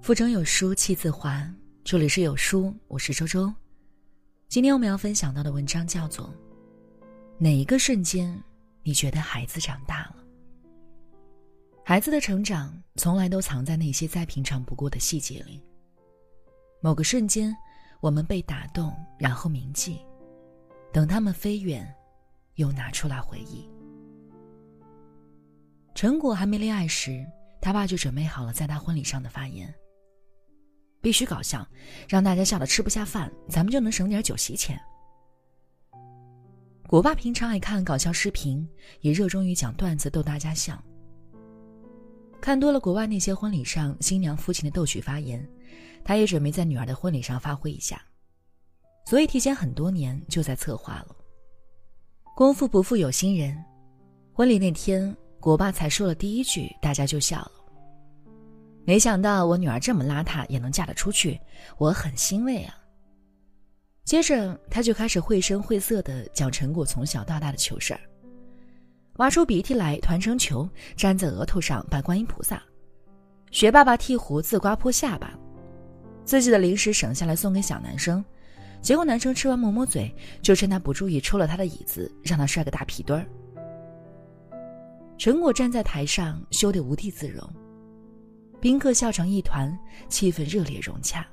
[0.00, 1.50] 腹中有书气自华，
[1.82, 3.52] 这里是有书，我是周周。
[4.48, 6.26] 今天我们要分享到的文章叫做
[7.38, 8.38] 《哪一个瞬间
[8.82, 10.16] 你觉得孩子长大了》。
[11.82, 15.60] 孩子的成长从来都藏在那些再平常不过的细节里。
[16.82, 17.56] 某个瞬间，
[18.00, 19.98] 我们被打动，然后铭记，
[20.92, 21.90] 等他们飞远，
[22.56, 23.66] 又拿出来回忆。
[25.94, 27.24] 陈果还没恋爱时，
[27.60, 29.72] 他爸就准备好了在他婚礼上的发言。
[31.00, 31.66] 必须搞笑，
[32.08, 34.80] 让大家笑得吃不下饭，咱们就能省点酒席钱。
[36.88, 38.68] 果爸平常爱看搞笑视频，
[39.00, 40.82] 也热衷于讲段子逗大家笑。
[42.40, 45.46] 看多了国外那些婚礼上新娘父亲的逗趣发言，
[46.04, 48.02] 他也准备在女儿的婚礼上发挥一下，
[49.06, 51.16] 所以提前很多年就在策划了。
[52.34, 53.56] 功夫不负有心人，
[54.32, 57.52] 婚礼那天，果爸才说了第一句，大家就笑了。
[58.86, 61.38] 没想到我女儿这么邋遢也能嫁得出去，
[61.76, 62.74] 我很欣慰啊。
[64.06, 68.00] 接着他就开始绘声绘色的讲陈果从小到大的糗事儿，
[69.16, 72.62] 挖出鼻涕来团成球粘在额头上拜观音菩萨，
[73.50, 75.38] 学爸爸剃胡子刮破下巴，
[76.24, 78.24] 自己的零食省下来送给小男生，
[78.80, 83.26] 结果男生吃完抹抹嘴，就趁他不注意抽了他的椅子，让他摔个大屁墩儿。
[85.16, 87.48] 陈果站在台上羞得无地自容。
[88.60, 89.76] 宾客笑成一团，
[90.08, 91.26] 气氛热烈融洽。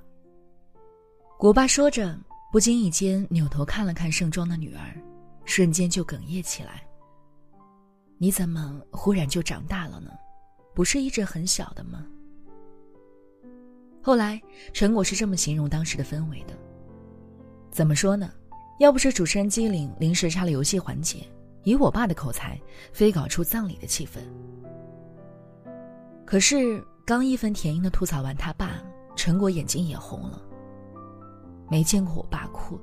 [1.38, 2.20] 果爸说着，
[2.52, 4.96] 不经意间扭头看了看盛装的女儿，
[5.46, 6.84] 瞬间就哽咽起来。
[8.18, 10.12] 你怎么忽然就长大了呢？
[10.76, 12.06] 不是一直很小的吗？
[14.02, 14.40] 后来，
[14.74, 16.54] 陈果是这么形容当时的氛围的：
[17.72, 18.32] 怎么说呢？
[18.80, 21.26] 要不是主持人机灵，临时插了游戏环节，
[21.64, 22.60] 以我爸的口才，
[22.94, 24.20] 非搞出葬礼的气氛。
[26.26, 26.84] 可是。
[27.04, 28.82] 刚义愤填膺的吐槽完他爸，
[29.16, 30.40] 陈果眼睛也红了。
[31.68, 32.80] 没见过我爸哭，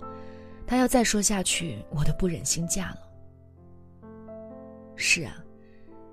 [0.66, 2.98] 他要再说下去，我都不忍心嫁了。
[4.96, 5.36] 是啊，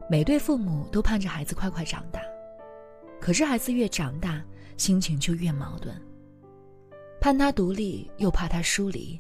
[0.08, 2.22] 每对父母都盼着孩子快快长大，
[3.20, 4.42] 可是孩子越长大，
[4.78, 5.94] 心情就越矛盾。
[7.20, 9.20] 盼他独立，又怕他疏离；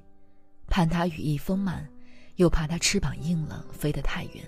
[0.67, 1.85] 盼他羽翼丰满，
[2.35, 4.43] 又怕他翅膀硬了，飞得太远。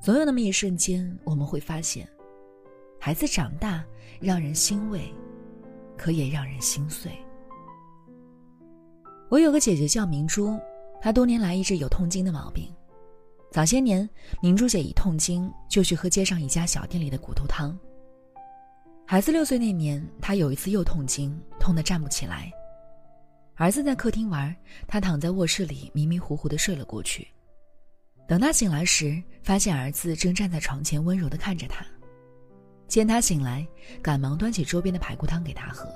[0.00, 2.08] 总有那么一瞬间，我们会发现，
[3.00, 3.84] 孩子长大
[4.20, 5.12] 让人欣慰，
[5.96, 7.12] 可也让人心碎。
[9.28, 10.58] 我有个姐姐叫明珠，
[11.00, 12.72] 她多年来一直有痛经的毛病。
[13.50, 14.08] 早些年，
[14.42, 17.76] 明珠姐一痛经就去喝街上一家小店里的骨头汤。
[19.06, 22.52] 孩子六岁那年，她有一次又痛经，痛得站不起来。
[23.58, 24.54] 儿子在客厅玩，
[24.86, 27.26] 他躺在卧室里迷迷糊糊的睡了过去。
[28.28, 31.84] 等他醒来时，发现儿子正站在床前，温柔的看着他。
[32.86, 33.66] 见他醒来，
[34.00, 35.92] 赶忙端起桌边的排骨汤给他喝。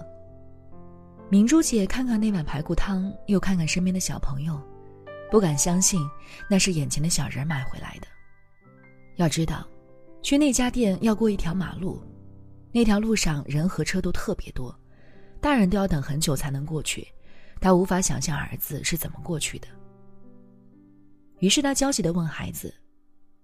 [1.31, 4.61] 明珠姐看看那碗排骨汤，又看看身边的小朋友，
[5.31, 6.05] 不敢相信
[6.51, 8.09] 那是眼前的小人买回来的。
[9.19, 9.65] 要知道，
[10.21, 12.03] 去那家店要过一条马路，
[12.73, 14.77] 那条路上人和车都特别多，
[15.41, 17.07] 大人都要等很久才能过去。
[17.63, 19.69] 他无法想象儿子是怎么过去的。
[21.39, 22.75] 于是他焦急的问孩子：“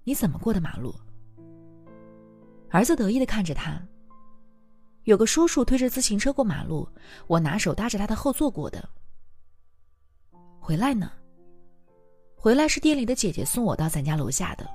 [0.02, 0.92] 你怎么过的马路？”
[2.70, 3.80] 儿子得意的看着他。
[5.04, 6.86] 有个叔叔推着自行车过马路，
[7.28, 8.86] 我拿手搭着他的后座过的。
[10.58, 11.12] 回来呢？
[12.36, 14.68] 回来是店里的姐姐送我到咱家楼下的。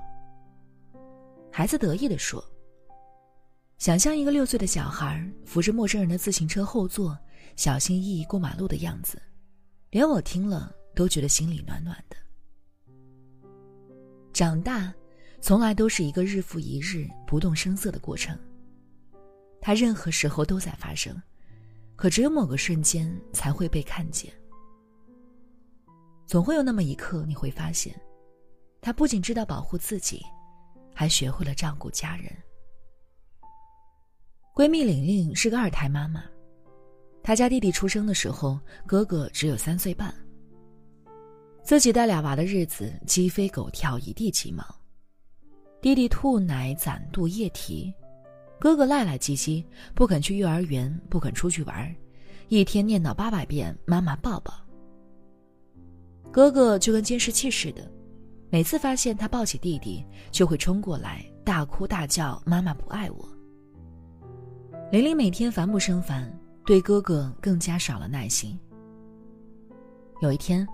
[1.52, 2.42] 孩子得意的说
[3.76, 7.16] ：“想象一个六岁的小孩扶着陌生人的自行车后座，
[7.56, 9.20] 小心翼翼过马路的样子，
[9.94, 12.16] 连我听了都觉得心里暖暖的。”
[14.34, 14.92] 长大，
[15.40, 18.36] 从来都是一个日复一日不动声色的过程。
[19.60, 21.16] 它任何时候都在发生，
[21.94, 24.34] 可只有某个瞬间才会被看见。
[26.26, 27.94] 总会有那么一刻，你会发现，
[28.80, 30.20] 他不仅知道保护自己，
[30.92, 32.36] 还学会了照顾家人。
[34.56, 36.24] 闺蜜玲玲是个二胎妈妈，
[37.26, 40.14] 他家弟弟出生的时候，哥哥只有三岁半。
[41.62, 44.62] 自己带俩娃的日子，鸡飞狗跳，一地鸡毛。
[45.80, 47.90] 弟弟吐奶、攒肚、夜啼，
[48.60, 51.96] 哥哥赖赖唧唧，不肯去幼儿园，不肯出去玩，
[52.48, 54.52] 一天念叨八百遍“妈妈抱抱”。
[56.30, 57.90] 哥哥就跟监视器似的，
[58.50, 63.26] 每次发现他抱起弟弟，就会冲过来大哭大叫：“妈妈不爱我。”
[64.92, 66.30] 玲玲每天烦不胜烦，
[66.64, 68.58] 对哥哥更加少了耐心。
[70.20, 70.66] 有一天。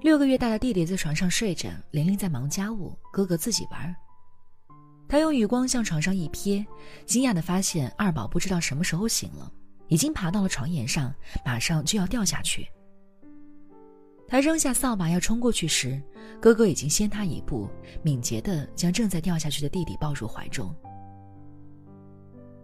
[0.00, 3.92] 六个月大的弟弟在床上睡着，玲玲在忙家务，哥哥自己玩。
[5.08, 6.64] 他用余光向床上一瞥，
[7.04, 9.52] 惊讶的发现二宝不知道什么时候醒了，
[9.88, 11.12] 已经爬到了床沿上，
[11.44, 12.64] 马上就要掉下去。
[14.28, 16.00] 他扔下扫把要冲过去时，
[16.40, 17.68] 哥哥已经先他一步，
[18.00, 20.72] 敏捷的将正在掉下去的弟弟抱入怀中。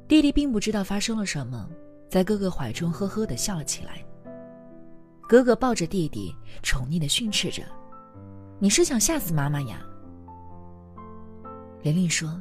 [0.07, 1.69] 弟弟并不知道发生了什么，
[2.15, 3.99] 在哥哥怀中呵呵的笑了起来。
[5.29, 6.33] 哥哥抱着弟弟，
[6.63, 7.65] 宠溺的训斥着
[8.61, 9.83] ：“你是想吓死妈妈呀？”
[11.83, 12.41] 玲玲说：“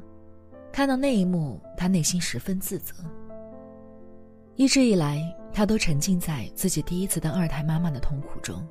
[0.72, 2.94] 看到那一幕，她内心十分自责。
[4.58, 5.20] 一直以来，
[5.52, 8.64] 她都沉浸在自己第一次当二胎妈妈的痛苦中，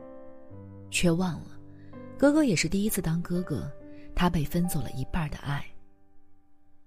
[0.88, 1.48] 却忘了，
[2.16, 3.68] 哥哥也是第一次当哥哥，
[4.14, 5.64] 他被分走了一半的爱。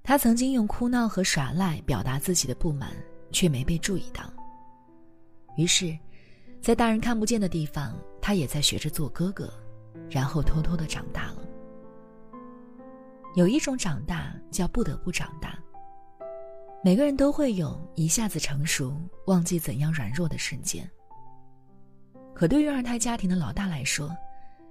[0.03, 2.91] 他曾经用哭闹和耍赖表达自己的不满，
[3.35, 4.23] 却没被注意到。
[5.57, 5.93] 于是，
[6.61, 9.51] 在大人看不见的地方，他也在学着做哥哥，
[10.09, 11.45] 然后偷偷的长大了。”
[13.35, 15.59] 有一种长大叫不得不长大。
[16.81, 18.95] 每个人都会有一下子成熟、
[19.25, 20.89] 忘记怎样软弱的瞬间。
[22.33, 24.15] 可对于二胎家庭的老大来说，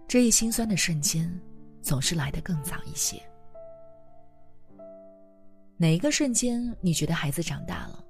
[0.07, 1.29] 这一心酸的瞬间，
[1.83, 3.21] 总是来得更早一些。
[5.77, 8.04] 哪一个瞬间你觉得孩子长大了？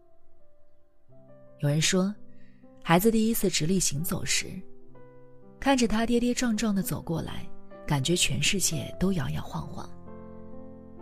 [1.61, 2.15] 有人说，
[2.83, 4.47] 孩子第一次直立行走时，
[5.59, 7.49] 看着他跌跌撞撞的走过来，
[7.87, 9.89] 感觉全世界都摇摇晃晃。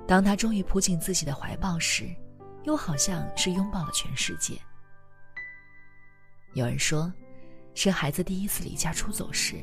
[0.07, 2.09] 当他终于扑进自己的怀抱时，
[2.65, 4.57] 又好像是拥抱了全世界。
[6.55, 7.13] 有人说，
[7.75, 9.57] 是孩子第一次离家出走时，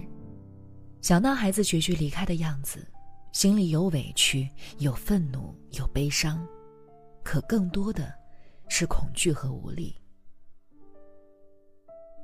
[1.01, 2.85] 想到孩子决绝离开的样子，
[3.31, 4.49] 心里有委屈、
[4.79, 6.45] 有愤怒、有悲伤，
[7.23, 8.11] 可更多的
[8.67, 9.95] 是恐惧和无力。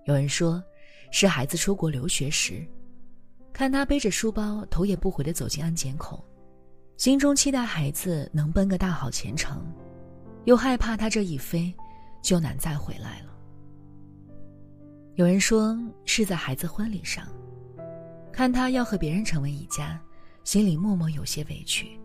[0.06, 0.64] 有人说，
[1.12, 2.66] 是孩子出国留学时，
[3.52, 6.24] 看他背着书包头也不回的走进安检口。
[6.96, 9.66] 心中期待孩子能奔个大好前程，
[10.46, 11.74] 又害怕他这一飞，
[12.22, 13.36] 就难再回来了。
[15.16, 17.28] 有人说是在孩子婚礼上，
[18.32, 20.00] 看他要和别人成为一家，
[20.44, 22.00] 心里默默有些委屈。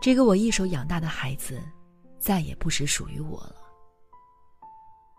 [0.00, 1.62] 这个我一手养大的孩子，
[2.18, 3.56] 再也不是属于我了。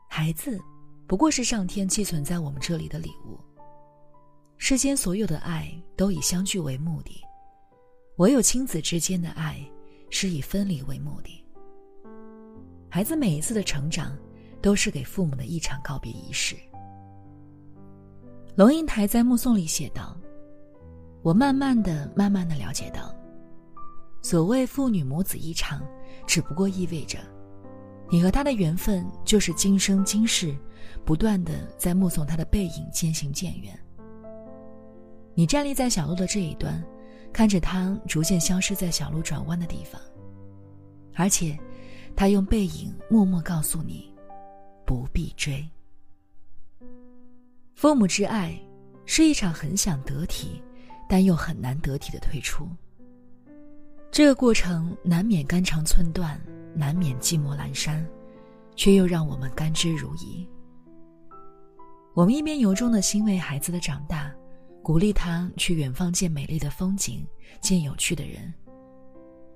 [0.10, 0.60] 孩子，
[1.08, 3.40] 不过是上天寄存在我们这里的礼物。
[4.58, 7.22] 世间所有的爱，都以相聚为目的。
[8.18, 9.60] 唯有亲子之间的爱，
[10.10, 11.44] 是以分离为目的。
[12.90, 14.16] 孩子每一次的成长，
[14.62, 16.56] 都是给父母的一场告别仪式。
[18.56, 20.16] 龙应台在《目送》里写道
[21.24, 23.14] ：“我慢慢的、慢慢的了解到，
[24.22, 25.82] 所谓父女母子一场，
[26.28, 27.18] 只不过意味着，
[28.14, 30.56] 你和他的缘分就是今生今世，
[31.04, 33.76] 不断的在目送他的背影渐行渐远。
[35.34, 36.80] 你站立在小路的这一端。”
[37.34, 40.00] 看着他逐渐消失在小路转弯的地方，
[41.16, 41.58] 而且，
[42.16, 44.14] 他用背影默默告诉你，
[44.86, 45.68] 不必追。
[47.74, 48.56] 父母之爱，
[49.08, 50.62] 是一场很想得体，
[51.10, 52.70] 但又很难得体的退出。
[54.12, 56.40] 这个过程难免肝肠寸断，
[56.76, 58.06] 难免寂寞阑珊，
[58.76, 60.48] 却又让我们甘之如饴。
[62.14, 64.34] 我们一边由衷的欣慰孩子的长大。
[64.84, 67.26] 鼓励他去远方见美丽的风景，
[67.62, 68.54] 见有趣的人，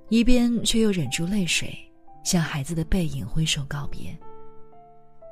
[0.08, 1.78] 一边却又忍住泪水，
[2.24, 4.18] 向孩子的背影挥手告别，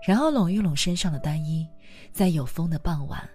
[0.05, 1.65] 然后拢一拢身上的单衣，
[2.11, 3.25] 在有风的傍晚，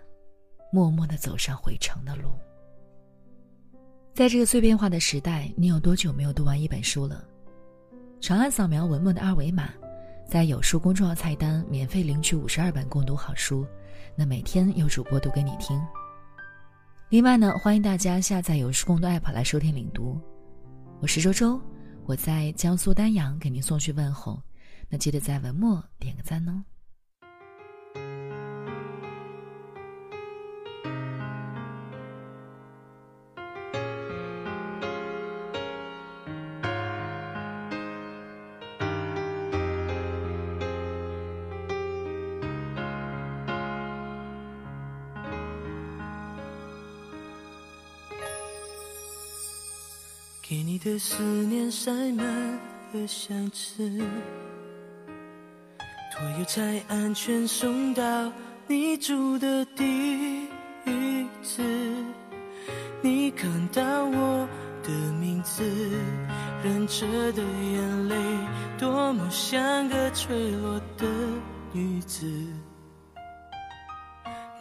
[0.70, 2.30] 默默的走上回城的路。
[4.12, 7.24] 在这个碎片化的时代，你有多久没有读完一本书了？
[8.20, 9.70] 长按扫描文末的二维码，
[10.28, 13.66] 在有书公众号菜单免费领取五十二本共读好书，
[14.14, 15.80] 那每天有主播读给你听。
[17.08, 20.20] 另外呢，欢迎大家下载有书共读 app 来收听领读。
[21.00, 21.58] 我是周周，
[22.04, 24.40] 我在江苏丹阳给您送去问候。
[24.90, 26.62] 那记得在文末点个赞哦。
[50.50, 52.26] 给你的思念塞满
[52.92, 53.88] 了箱子，
[56.12, 58.32] 托邮才安全送到
[58.66, 60.48] 你住的地
[61.40, 61.62] 址。
[63.00, 64.48] 你看到我
[64.82, 64.90] 的
[65.20, 65.62] 名字，
[66.64, 68.16] 忍着的眼泪，
[68.76, 71.06] 多么像个坠落的
[71.72, 72.26] 女子。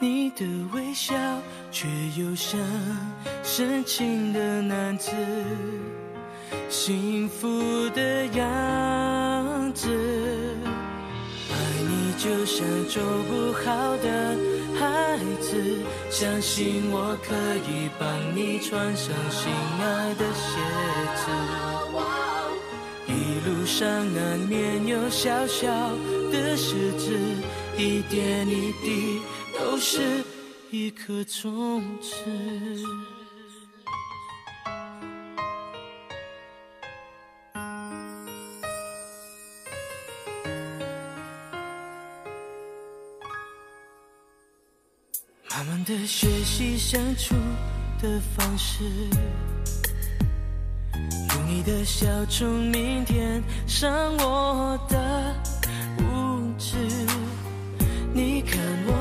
[0.02, 1.14] 你的微笑
[1.72, 2.58] 却又像
[3.44, 5.12] 深情的男子，
[6.70, 9.90] 幸福的样子。
[11.52, 14.38] 爱你就像走不好的
[14.80, 15.62] 孩子，
[16.10, 17.36] 相信我可
[17.70, 19.52] 以帮你穿上心
[19.82, 20.62] 爱的鞋
[21.18, 21.26] 子。
[23.06, 23.12] 一
[23.46, 25.68] 路上难免有小小
[26.32, 27.20] 的失志，
[27.76, 29.20] 一点一滴
[29.80, 30.02] 是
[30.72, 32.14] 一颗种子。
[45.50, 47.34] 慢慢的学习相处
[48.02, 48.84] 的方式，
[50.94, 55.36] 用你的笑聪明点上我的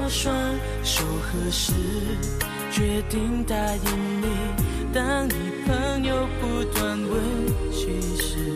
[0.08, 0.34] 双
[0.82, 1.72] 手合十，
[2.70, 4.26] 决定答应你，
[4.92, 5.32] 当你
[5.66, 7.12] 朋友不断问
[7.70, 8.54] 起时，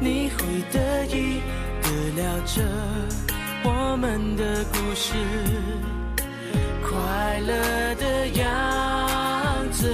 [0.00, 1.40] 你会得意
[1.82, 2.62] 的聊着
[3.62, 5.14] 我们的故事，
[6.82, 9.88] 快乐的样子。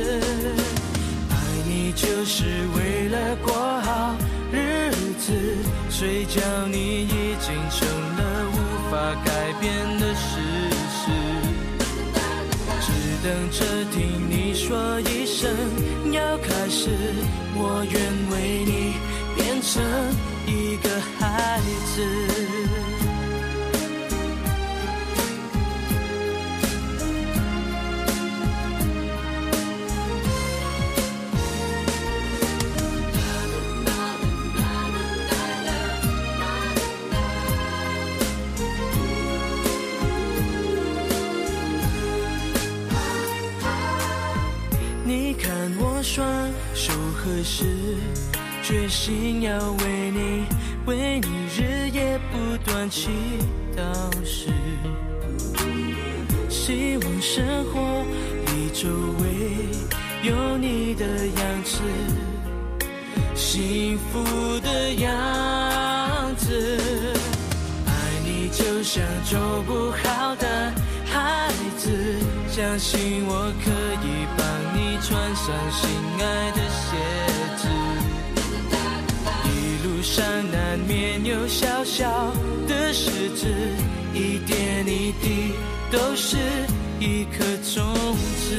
[1.31, 1.37] 爱
[1.67, 2.45] 你就是
[2.77, 4.17] 为了过好
[4.51, 5.33] 日子，
[5.91, 7.09] 谁叫你
[9.65, 10.39] 变的事
[10.93, 11.11] 实，
[12.83, 12.93] 只
[13.23, 15.51] 等着听你说一声
[16.13, 16.91] 要开始，
[17.55, 17.95] 我愿
[18.31, 18.93] 为你
[19.35, 19.83] 变成
[20.47, 21.59] 一个孩
[21.97, 22.54] 子。
[46.15, 46.25] 双
[46.75, 47.65] 手合十，
[48.63, 50.45] 决心要为你，
[50.87, 53.11] 为你日夜不断祈
[53.77, 53.83] 祷
[54.25, 54.49] 时，
[56.49, 58.05] 希望生活
[58.47, 58.89] 里周
[59.25, 59.67] 围
[60.23, 61.81] 有你的样子，
[63.35, 64.23] 幸福
[64.61, 65.11] 的样
[66.37, 66.79] 子。
[67.87, 67.91] 爱
[68.25, 70.73] 你就像走不好的
[71.07, 71.91] 孩子，
[72.49, 73.73] 相信我可
[74.07, 74.14] 以
[75.07, 76.97] 穿上心爱的鞋
[77.59, 77.69] 子。
[79.45, 79.49] 一
[79.87, 82.33] 路上难免有小小
[82.67, 83.47] 的失志，
[84.15, 85.53] 一点一滴
[85.93, 86.39] 都是
[87.01, 87.45] 一颗
[87.75, 88.57] 种子。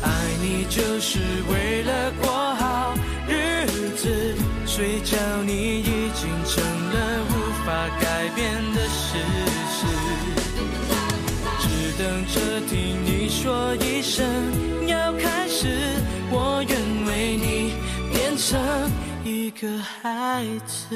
[0.00, 0.06] 爱
[0.40, 1.18] 你就是
[1.50, 2.07] 为了
[19.60, 20.94] 个孩子，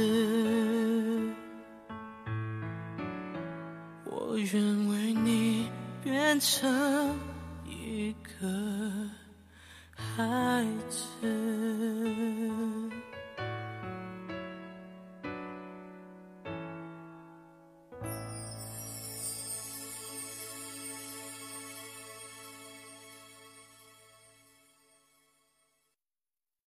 [4.04, 5.68] 我愿为你
[6.00, 7.18] 变成
[7.66, 8.48] 一个
[9.96, 12.51] 孩子。